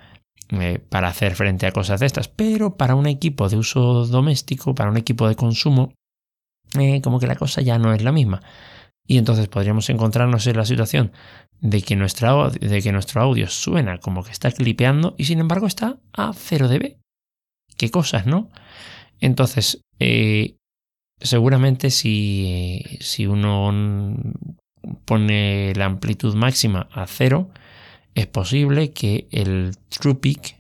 eh, 0.52 0.80
para 0.80 1.08
hacer 1.08 1.36
frente 1.36 1.66
a 1.66 1.72
cosas 1.72 2.02
de 2.02 2.06
estas, 2.06 2.28
pero 2.28 2.76
para 2.76 2.96
un 2.96 3.08
equipo 3.08 3.48
de 3.48 3.56
uso 3.56 4.06
doméstico, 4.06 4.76
para 4.76 4.90
un 4.90 4.98
equipo 4.98 5.30
de 5.30 5.38
consumo, 5.38 5.94
eh, 6.78 7.00
como 7.02 7.20
que 7.20 7.28
la 7.28 7.38
cosa 7.38 7.62
ya 7.62 7.80
no 7.80 7.94
es 7.94 8.04
la 8.04 8.12
misma. 8.12 8.42
Y 9.08 9.18
entonces 9.18 9.48
podríamos 9.48 9.90
encontrarnos 9.90 10.48
en 10.48 10.58
la 10.58 10.66
situación 10.66 11.12
de 11.60 11.82
que, 11.82 11.96
de 11.96 12.82
que 12.82 12.92
nuestro 12.92 13.22
audio 13.22 13.48
suena 13.48 13.98
como 14.00 14.24
que 14.24 14.32
está 14.32 14.52
clipeando 14.52 15.16
y 15.18 15.26
sin 15.26 15.40
embargo 15.40 15.68
está 15.68 15.98
a 16.14 16.34
0 16.34 16.68
dB. 16.68 16.98
Qué 17.78 17.90
cosas, 17.90 18.26
¿no? 18.26 18.50
Entonces, 19.20 19.82
eh, 20.00 20.56
seguramente 21.20 21.90
si, 21.90 22.84
si 23.00 23.28
uno 23.28 24.16
pone 25.06 25.74
la 25.76 25.86
amplitud 25.86 26.36
máxima 26.36 26.88
a 26.92 27.06
0, 27.08 27.50
es 28.16 28.28
posible 28.28 28.92
que 28.92 29.28
el 29.32 29.78
true 29.90 30.16
peak 30.16 30.60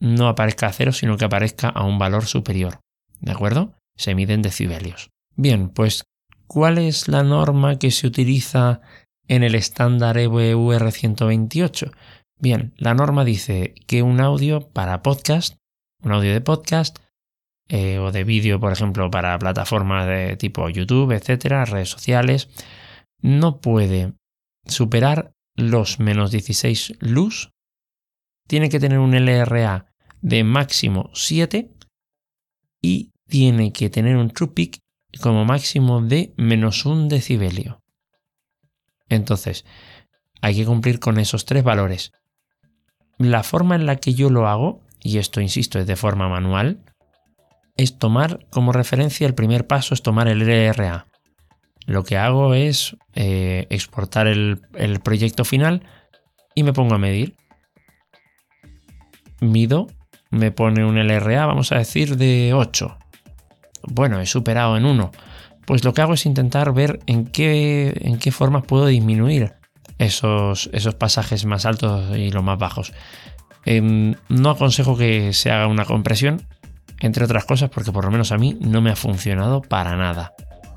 no 0.00 0.28
aparezca 0.28 0.66
a 0.66 0.72
cero, 0.72 0.92
sino 0.92 1.16
que 1.16 1.24
aparezca 1.24 1.68
a 1.68 1.84
un 1.84 1.98
valor 1.98 2.26
superior. 2.26 2.80
¿De 3.20 3.32
acuerdo? 3.32 3.74
Se 3.96 4.14
miden 4.14 4.42
decibelios. 4.42 5.10
Bien, 5.36 5.68
pues, 5.68 6.04
¿cuál 6.52 6.76
es 6.76 7.08
la 7.08 7.22
norma 7.22 7.78
que 7.78 7.90
se 7.90 8.06
utiliza 8.06 8.82
en 9.26 9.42
el 9.42 9.54
estándar 9.54 10.18
EVUR 10.18 10.92
128? 10.92 11.90
Bien, 12.38 12.74
la 12.76 12.92
norma 12.92 13.24
dice 13.24 13.74
que 13.86 14.02
un 14.02 14.20
audio 14.20 14.68
para 14.68 15.00
podcast, 15.00 15.56
un 16.02 16.12
audio 16.12 16.30
de 16.30 16.42
podcast, 16.42 16.98
eh, 17.68 17.98
o 17.98 18.12
de 18.12 18.24
vídeo, 18.24 18.60
por 18.60 18.70
ejemplo, 18.70 19.10
para 19.10 19.38
plataformas 19.38 20.06
de 20.06 20.36
tipo 20.36 20.68
YouTube, 20.68 21.12
etcétera, 21.12 21.64
redes 21.64 21.88
sociales, 21.88 22.50
no 23.22 23.62
puede 23.62 24.12
superar 24.66 25.32
los 25.56 26.00
menos 26.00 26.32
16 26.32 26.98
luz, 27.00 27.50
tiene 28.46 28.68
que 28.68 28.78
tener 28.78 28.98
un 28.98 29.14
LRA 29.14 29.86
de 30.20 30.44
máximo 30.44 31.08
7 31.14 31.70
y 32.82 33.10
tiene 33.26 33.72
que 33.72 33.88
tener 33.88 34.16
un 34.18 34.28
true 34.28 34.48
peak 34.48 34.81
como 35.20 35.44
máximo 35.44 36.00
de 36.00 36.32
menos 36.36 36.86
un 36.86 37.08
decibelio. 37.08 37.82
Entonces, 39.08 39.64
hay 40.40 40.56
que 40.56 40.64
cumplir 40.64 41.00
con 41.00 41.18
esos 41.18 41.44
tres 41.44 41.62
valores. 41.62 42.12
La 43.18 43.42
forma 43.42 43.74
en 43.74 43.86
la 43.86 43.96
que 43.96 44.14
yo 44.14 44.30
lo 44.30 44.48
hago, 44.48 44.82
y 45.00 45.18
esto 45.18 45.40
insisto 45.40 45.78
es 45.78 45.86
de 45.86 45.96
forma 45.96 46.28
manual, 46.28 46.82
es 47.76 47.98
tomar 47.98 48.46
como 48.50 48.72
referencia 48.72 49.26
el 49.26 49.34
primer 49.34 49.66
paso, 49.66 49.94
es 49.94 50.02
tomar 50.02 50.28
el 50.28 50.40
LRA 50.40 51.06
lo 51.86 52.04
que 52.04 52.16
hago 52.16 52.54
es 52.54 52.96
eh, 53.14 53.66
exportar 53.70 54.26
el, 54.26 54.60
proyecto 55.02 55.44
final 55.44 55.82
y 56.54 56.62
me 56.62 56.72
pongo 56.72 56.94
a 56.94 56.98
medir. 56.98 57.36
Mido, 59.40 59.88
me 60.30 60.52
pone 60.52 60.84
un 60.84 60.96
LRA, 60.96 61.46
vamos 61.46 61.72
a 61.72 61.78
decir, 61.78 62.16
de 62.16 62.52
8. 62.54 62.98
Bueno, 63.82 64.20
he 64.20 64.26
superado 64.26 64.76
en 64.76 64.84
1. 64.84 65.10
Pues 65.66 65.84
lo 65.84 65.94
que 65.94 66.02
hago 66.02 66.14
es 66.14 66.26
intentar 66.26 66.72
ver 66.72 67.00
en 67.06 67.26
qué, 67.26 67.92
en 68.02 68.18
qué 68.18 68.32
forma 68.32 68.62
puedo 68.62 68.86
disminuir 68.86 69.52
esos, 69.98 70.68
esos 70.72 70.94
pasajes 70.94 71.44
más 71.44 71.66
altos 71.66 72.16
y 72.16 72.30
los 72.30 72.42
más 72.42 72.58
bajos. 72.58 72.92
Em, 73.64 74.14
no 74.28 74.50
aconsejo 74.50 74.96
que 74.96 75.32
se 75.32 75.50
haga 75.50 75.68
una 75.68 75.84
compresión, 75.84 76.42
entre 77.00 77.24
otras 77.24 77.44
cosas, 77.44 77.70
porque 77.70 77.92
por 77.92 78.04
lo 78.04 78.10
menos 78.10 78.32
a 78.32 78.38
mí 78.38 78.56
no 78.60 78.80
me 78.80 78.90
ha 78.90 78.96
funcionado 78.96 79.62
para 79.62 79.96
nada. 79.96 80.34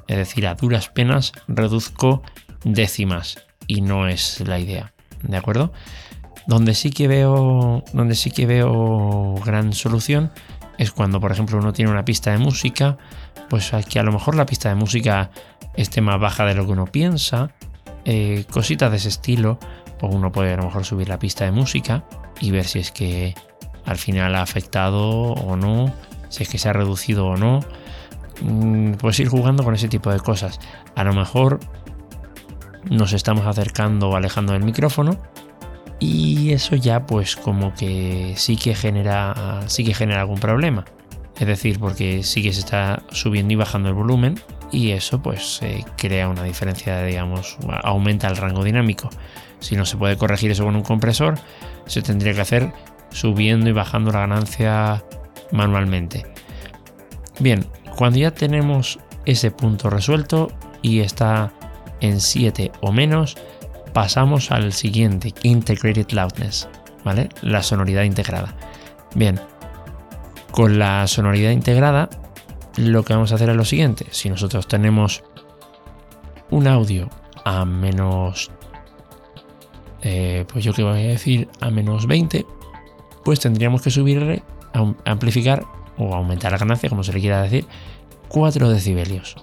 Es 0.07 0.17
decir, 0.17 0.45
a 0.47 0.55
duras 0.55 0.89
penas 0.89 1.31
reduzco 1.47 2.21
décimas 2.63 3.37
y 3.67 3.81
no 3.81 4.07
es 4.07 4.41
la 4.41 4.59
idea. 4.59 4.93
¿De 5.23 5.37
acuerdo? 5.37 5.73
Donde 6.47 6.75
sí 6.75 6.91
que 6.91 7.07
veo. 7.07 7.83
Donde 7.93 8.13
sí 8.13 8.29
que 8.29 8.45
veo 8.45 9.35
gran 9.43 9.73
solución 9.73 10.31
es 10.77 10.91
cuando, 10.91 11.19
por 11.19 11.31
ejemplo, 11.31 11.57
uno 11.57 11.73
tiene 11.73 11.91
una 11.91 12.05
pista 12.05 12.31
de 12.31 12.37
música. 12.37 12.97
Pues 13.49 13.71
que 13.89 13.99
a 13.99 14.03
lo 14.03 14.11
mejor 14.11 14.35
la 14.35 14.45
pista 14.45 14.69
de 14.69 14.75
música 14.75 15.29
esté 15.75 16.01
más 16.01 16.19
baja 16.19 16.45
de 16.45 16.55
lo 16.55 16.65
que 16.65 16.71
uno 16.71 16.85
piensa. 16.85 17.51
Eh, 18.05 18.45
cositas 18.51 18.91
de 18.91 18.97
ese 18.97 19.09
estilo. 19.09 19.59
Pues 19.99 20.13
uno 20.13 20.31
puede 20.31 20.53
a 20.53 20.57
lo 20.57 20.63
mejor 20.63 20.85
subir 20.85 21.09
la 21.09 21.19
pista 21.19 21.45
de 21.45 21.51
música 21.51 22.05
y 22.41 22.51
ver 22.51 22.65
si 22.65 22.79
es 22.79 22.91
que 22.91 23.33
al 23.85 23.97
final 23.97 24.35
ha 24.35 24.41
afectado 24.41 25.33
o 25.33 25.55
no. 25.55 25.93
Si 26.29 26.43
es 26.43 26.49
que 26.49 26.57
se 26.57 26.69
ha 26.69 26.73
reducido 26.73 27.27
o 27.27 27.37
no 27.37 27.61
Mm, 28.41 28.93
pues 28.93 29.19
ir 29.19 29.27
jugando 29.27 29.63
con 29.63 29.73
ese 29.75 29.87
tipo 29.87 30.11
de 30.11 30.19
cosas. 30.19 30.59
A 30.95 31.03
lo 31.03 31.13
mejor 31.13 31.59
nos 32.89 33.13
estamos 33.13 33.45
acercando 33.47 34.09
o 34.09 34.15
alejando 34.15 34.53
del 34.53 34.63
micrófono 34.63 35.17
y 35.99 36.51
eso 36.51 36.75
ya 36.75 37.05
pues 37.05 37.35
como 37.35 37.73
que 37.73 38.33
sí 38.37 38.57
que 38.57 38.75
genera 38.75 39.61
sí 39.67 39.83
que 39.83 39.93
genera 39.93 40.21
algún 40.21 40.39
problema. 40.39 40.85
Es 41.39 41.47
decir, 41.47 41.79
porque 41.79 42.23
sí 42.23 42.41
que 42.41 42.53
se 42.53 42.59
está 42.59 43.03
subiendo 43.11 43.53
y 43.53 43.55
bajando 43.57 43.89
el 43.89 43.95
volumen 43.95 44.39
y 44.71 44.91
eso 44.91 45.21
pues 45.21 45.59
crea 45.97 46.29
una 46.29 46.43
diferencia, 46.43 47.03
digamos, 47.03 47.57
aumenta 47.83 48.27
el 48.27 48.37
rango 48.37 48.63
dinámico. 48.63 49.09
Si 49.59 49.75
no 49.75 49.85
se 49.85 49.97
puede 49.97 50.17
corregir 50.17 50.51
eso 50.51 50.63
con 50.63 50.75
un 50.75 50.83
compresor, 50.83 51.35
se 51.85 52.01
tendría 52.01 52.33
que 52.33 52.41
hacer 52.41 52.71
subiendo 53.09 53.69
y 53.69 53.73
bajando 53.73 54.11
la 54.11 54.19
ganancia 54.19 55.03
manualmente. 55.51 56.25
Bien, 57.39 57.65
cuando 57.97 58.19
ya 58.19 58.31
tenemos 58.31 58.99
ese 59.25 59.51
punto 59.51 59.89
resuelto 59.89 60.51
y 60.81 60.99
está 60.99 61.51
en 61.99 62.21
7 62.21 62.71
o 62.81 62.91
menos, 62.91 63.37
pasamos 63.95 64.51
al 64.51 64.73
siguiente, 64.73 65.33
Integrated 65.43 66.11
Loudness, 66.11 66.67
¿vale? 67.05 67.29
La 67.41 67.63
sonoridad 67.63 68.03
integrada. 68.03 68.53
Bien, 69.15 69.39
con 70.51 70.77
la 70.77 71.07
sonoridad 71.07 71.51
integrada, 71.51 72.09
lo 72.75 73.03
que 73.03 73.13
vamos 73.13 73.31
a 73.31 73.35
hacer 73.35 73.49
es 73.49 73.55
lo 73.55 73.63
siguiente. 73.63 74.05
Si 74.11 74.29
nosotros 74.29 74.67
tenemos 74.67 75.23
un 76.51 76.67
audio 76.67 77.09
a 77.45 77.63
menos, 77.63 78.51
eh, 80.01 80.43
pues 80.51 80.65
yo 80.65 80.73
que 80.73 80.83
voy 80.83 80.99
a 80.99 81.07
decir, 81.07 81.47
a 81.61 81.69
menos 81.69 82.05
20, 82.05 82.45
pues 83.23 83.39
tendríamos 83.39 83.81
que 83.81 83.91
subirle, 83.91 84.43
amplificar 85.05 85.63
o 85.97 86.13
aumentar 86.13 86.51
la 86.51 86.57
ganancia, 86.57 86.89
como 86.89 87.05
se 87.05 87.13
le 87.13 87.21
quiera 87.21 87.41
decir, 87.41 87.65
4 88.27 88.67
decibelios. 88.71 89.37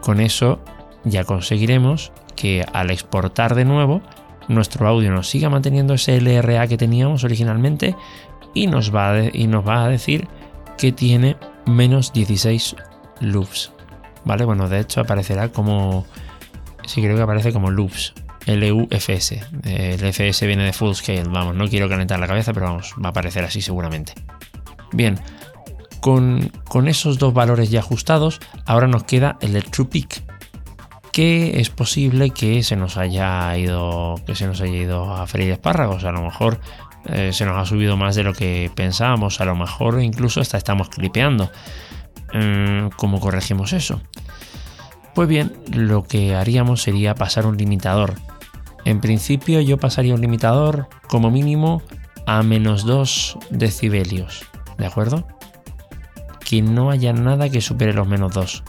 Con 0.00 0.20
eso 0.20 0.58
ya 1.04 1.24
conseguiremos 1.24 2.12
que 2.40 2.64
al 2.72 2.90
exportar 2.90 3.54
de 3.54 3.64
nuevo, 3.64 4.00
nuestro 4.48 4.88
audio 4.88 5.10
nos 5.10 5.28
siga 5.28 5.50
manteniendo 5.50 5.94
ese 5.94 6.20
LRA 6.20 6.66
que 6.68 6.78
teníamos 6.78 7.22
originalmente 7.24 7.94
y 8.54 8.66
nos 8.66 8.94
va 8.94 9.12
a, 9.12 9.24
y 9.32 9.46
nos 9.46 9.66
va 9.66 9.84
a 9.84 9.88
decir 9.88 10.26
que 10.78 10.90
tiene 10.90 11.36
menos 11.66 12.12
16 12.12 12.76
loops. 13.20 13.72
¿Vale? 14.24 14.44
Bueno, 14.44 14.68
de 14.68 14.80
hecho 14.80 15.02
aparecerá 15.02 15.48
como... 15.50 16.06
Sí, 16.86 17.02
creo 17.02 17.16
que 17.16 17.22
aparece 17.22 17.52
como 17.52 17.70
loops. 17.70 18.14
LUFS. 18.46 19.32
El 19.64 20.02
FS 20.02 20.46
viene 20.46 20.64
de 20.64 20.72
full 20.72 20.94
scale. 20.94 21.24
Vamos, 21.28 21.54
no 21.54 21.68
quiero 21.68 21.88
calentar 21.88 22.18
la 22.18 22.26
cabeza, 22.26 22.52
pero 22.54 22.66
vamos, 22.66 22.94
va 23.02 23.08
a 23.08 23.10
aparecer 23.10 23.44
así 23.44 23.60
seguramente. 23.60 24.14
Bien, 24.92 25.20
con, 26.00 26.50
con 26.64 26.88
esos 26.88 27.18
dos 27.18 27.34
valores 27.34 27.70
ya 27.70 27.80
ajustados, 27.80 28.40
ahora 28.64 28.86
nos 28.86 29.04
queda 29.04 29.36
el 29.40 29.52
de 29.52 29.62
True 29.62 29.88
Peak, 29.88 30.22
que 31.12 31.60
es 31.60 31.70
posible 31.70 32.30
que 32.30 32.62
se 32.62 32.76
nos 32.76 32.96
haya 32.96 33.56
ido 33.56 34.14
que 34.26 34.34
se 34.34 34.46
nos 34.46 34.60
haya 34.60 34.76
ido 34.76 35.14
a 35.14 35.26
freír 35.26 35.52
espárragos. 35.52 36.04
A 36.04 36.12
lo 36.12 36.22
mejor 36.22 36.60
eh, 37.06 37.32
se 37.32 37.44
nos 37.44 37.56
ha 37.56 37.66
subido 37.66 37.96
más 37.96 38.14
de 38.14 38.22
lo 38.22 38.32
que 38.32 38.70
pensábamos. 38.74 39.40
A 39.40 39.44
lo 39.44 39.56
mejor 39.56 40.00
incluso 40.02 40.40
hasta 40.40 40.58
estamos 40.58 40.88
clipeando. 40.88 41.50
Mm, 42.32 42.88
¿cómo 42.96 43.20
corregimos 43.20 43.72
eso? 43.72 44.00
pues 45.14 45.28
bien 45.28 45.52
lo 45.72 46.04
que 46.04 46.34
haríamos 46.34 46.82
sería 46.82 47.14
pasar 47.14 47.46
un 47.46 47.56
limitador. 47.56 48.14
En 48.84 49.00
principio 49.00 49.60
yo 49.60 49.76
pasaría 49.76 50.14
un 50.14 50.20
limitador 50.20 50.88
como 51.08 51.30
mínimo 51.30 51.82
a 52.26 52.42
menos 52.42 52.84
2 52.84 53.38
decibelios 53.50 54.44
¿de 54.78 54.86
acuerdo? 54.86 55.26
que 56.44 56.62
no 56.62 56.90
haya 56.90 57.12
nada 57.12 57.50
que 57.50 57.60
supere 57.60 57.92
los 57.92 58.08
menos 58.08 58.32
2 58.32 58.62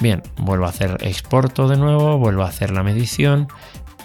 Bien, 0.00 0.22
vuelvo 0.36 0.66
a 0.66 0.68
hacer 0.68 0.96
exporto 1.00 1.66
de 1.66 1.76
nuevo, 1.76 2.18
vuelvo 2.18 2.42
a 2.42 2.48
hacer 2.48 2.70
la 2.70 2.84
medición 2.84 3.48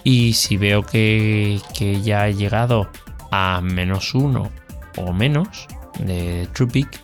y 0.04 0.34
si 0.34 0.58
veo 0.58 0.84
que, 0.84 1.62
ya 2.04 2.28
he 2.28 2.34
llegado 2.34 2.90
a 3.32 3.62
menos 3.62 4.16
uno 4.16 4.50
o 4.98 5.14
menos 5.14 5.68
de 6.00 6.48
TruePic, 6.54 7.00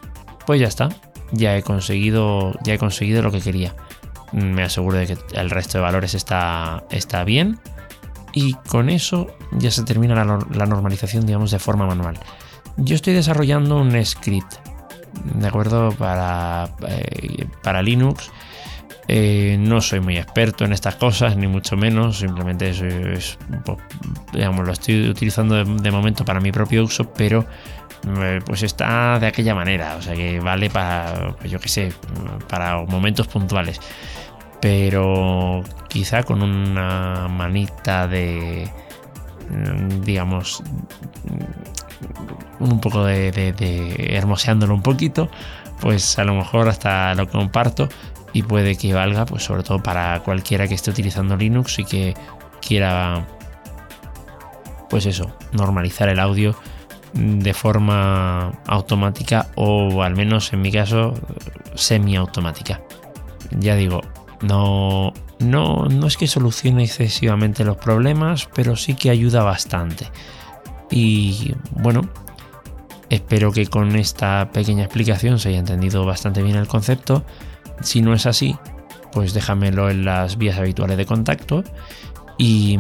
pues 0.46 0.60
ya 0.60 0.68
está, 0.68 0.90
ya 1.32 1.56
he 1.56 1.62
conseguido, 1.62 2.54
ya 2.64 2.74
he 2.74 2.78
conseguido 2.80 3.22
lo 3.22 3.32
que 3.32 3.42
quería. 3.42 3.76
Me 4.32 4.64
aseguro 4.64 4.98
de 4.98 5.08
que 5.08 5.18
el 5.34 5.50
resto 5.52 5.78
de 5.78 5.84
valores 5.84 6.16
está, 6.16 6.84
está 6.90 7.24
bien 7.24 7.60
y 8.34 8.54
con 8.54 8.90
eso 8.90 9.28
ya 9.52 9.70
se 9.70 9.84
termina 9.84 10.16
la, 10.16 10.40
la 10.52 10.66
normalización, 10.66 11.28
digamos, 11.28 11.52
de 11.52 11.60
forma 11.60 11.86
manual. 11.86 12.20
Yo 12.78 12.96
estoy 12.96 13.14
desarrollando 13.14 13.78
un 13.78 14.04
script, 14.04 14.56
¿de 15.36 15.48
acuerdo? 15.48 15.92
Para, 15.92 16.70
eh, 16.88 17.48
para 17.62 17.82
Linux 17.82 18.32
eh, 19.12 19.58
no 19.58 19.82
soy 19.82 20.02
muy 20.02 20.20
experto 20.20 20.66
en 20.66 20.72
estas 20.72 20.96
cosas, 20.96 21.36
ni 21.36 21.48
mucho 21.48 21.76
menos, 21.76 22.20
simplemente 22.20 22.70
es, 22.70 23.40
digamos, 24.32 24.68
lo 24.68 24.72
estoy 24.72 25.10
utilizando 25.10 25.66
de, 25.66 25.92
momento 25.92 26.24
para 26.24 26.40
mi 26.40 26.52
propio 26.52 26.84
uso, 26.84 27.12
pero 27.12 27.44
eh, 28.22 28.40
pues 28.46 28.62
está 28.62 29.18
de 29.18 29.26
aquella 29.26 29.56
manera, 29.56 29.96
o 29.96 30.02
sea 30.04 30.14
que 30.14 30.40
vale 30.40 30.70
para, 30.70 31.36
pues 31.40 31.50
yo 31.50 31.60
qué 31.60 31.70
sé, 31.70 31.94
para 32.48 32.84
momentos 32.84 33.28
puntuales. 33.28 33.82
Pero 34.62 35.64
quizá 35.88 36.22
con 36.22 36.44
una 36.44 37.28
manita 37.30 38.08
de, 38.08 38.70
digamos, 40.04 40.62
un 42.60 42.80
poco 42.80 43.06
de, 43.06 43.32
de 43.32 44.16
hermoseándolo 44.16 44.76
un 44.76 44.84
poquito, 44.84 45.32
pues 45.82 46.20
a 46.20 46.24
lo 46.26 46.36
mejor 46.36 46.68
hasta 46.70 47.16
lo 47.16 47.28
comparto 47.28 47.90
y 48.34 48.44
puede 48.44 48.76
que 48.76 48.94
valga, 48.94 49.26
pues 49.26 49.44
sobre 49.44 49.64
todo 49.64 49.82
para 49.82 50.20
cualquiera 50.22 50.68
que 50.68 50.76
esté 50.76 50.92
utilizando 50.92 51.36
Linux 51.36 51.80
y 51.80 51.86
que 51.86 52.14
quiera, 52.62 53.26
pues 54.90 55.06
eso, 55.06 55.36
normalizar 55.52 56.10
el 56.10 56.20
audio 56.20 56.56
de 57.14 57.54
forma 57.54 58.52
automática 58.68 59.48
o 59.56 60.04
al 60.04 60.16
menos 60.16 60.54
en 60.54 60.62
mi 60.62 60.72
caso 60.72 61.14
semiautomática. 61.74 62.82
Ya 63.52 63.76
digo, 63.76 64.02
no, 64.42 65.14
no, 65.40 65.86
no 65.86 66.08
es 66.08 66.18
que 66.18 66.28
solucione 66.28 66.84
excesivamente 66.84 67.64
los 67.64 67.78
problemas, 67.78 68.48
pero 68.54 68.76
sí 68.76 68.94
que 68.96 69.10
ayuda 69.10 69.44
bastante. 69.44 70.08
Y 70.92 71.54
bueno, 71.72 72.10
espero 73.10 73.52
que 73.52 73.68
con 73.68 73.96
esta 73.96 74.50
pequeña 74.52 74.84
explicación 74.84 75.40
se 75.40 75.50
haya 75.50 75.60
entendido 75.60 76.06
bastante 76.06 76.44
bien 76.44 76.58
el 76.58 76.68
concepto 76.68 77.26
si 77.82 78.02
no 78.02 78.14
es 78.14 78.26
así, 78.26 78.58
pues 79.12 79.34
déjamelo 79.34 79.90
en 79.90 80.06
las 80.06 80.38
vías 80.38 80.58
habituales 80.58 80.98
de 80.98 81.06
contacto. 81.06 81.64
Y, 82.38 82.80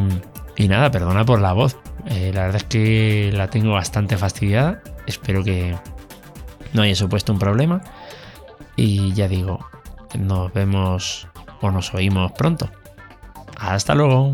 nada, 0.57 0.91
perdona 0.91 1.25
por 1.25 1.41
la 1.41 1.53
voz. 1.53 1.77
Eh, 2.05 2.31
la 2.33 2.43
verdad 2.43 2.57
es 2.57 2.63
que 2.65 3.31
la 3.33 3.49
tengo 3.49 3.73
bastante 3.73 4.17
fastidiada. 4.17 4.81
Espero 5.05 5.43
que 5.43 5.75
no 6.73 6.81
haya 6.81 6.95
supuesto 6.95 7.33
un 7.33 7.39
problema. 7.39 7.81
Y 8.75 9.13
ya 9.13 9.27
digo, 9.27 9.59
nos 10.17 10.53
vemos 10.53 11.27
o 11.62 11.71
nos 11.71 11.93
oímos 11.93 12.31
pronto. 12.33 12.69
Hasta 13.57 13.95
luego. 13.95 14.33